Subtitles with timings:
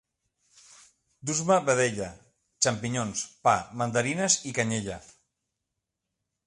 [1.31, 2.07] Dus-me vedella,
[2.67, 4.99] xampinyons, pa, mandarines i canyella